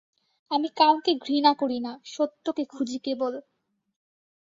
[0.51, 3.33] আমি কাউকে ঘৃণা করি না, সত্যকে খুঁজি কেবল।